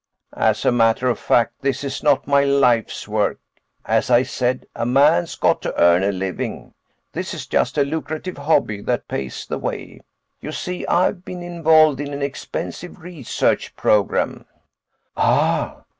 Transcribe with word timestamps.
"As 0.35 0.65
a 0.65 0.71
matter 0.71 1.09
of 1.09 1.19
fact, 1.19 1.61
this 1.61 1.83
is 1.83 2.01
not 2.01 2.25
my 2.25 2.43
life's 2.43 3.07
work. 3.07 3.39
As 3.85 4.09
I 4.09 4.23
said, 4.23 4.65
a 4.75 4.83
man's 4.83 5.35
got 5.35 5.61
to 5.61 5.79
earn 5.79 6.01
a 6.01 6.11
living. 6.11 6.73
This 7.13 7.35
is 7.35 7.45
just 7.45 7.77
a 7.77 7.83
lucrative 7.85 8.39
hobby 8.39 8.81
that 8.81 9.07
pays 9.07 9.45
the 9.45 9.59
way. 9.59 10.01
You 10.39 10.53
see, 10.53 10.87
I've 10.87 11.23
been 11.23 11.43
involved 11.43 11.99
in 11.99 12.15
an 12.15 12.23
expensive 12.23 12.99
research 12.99 13.75
program." 13.75 14.45
"Ah." 15.15 15.83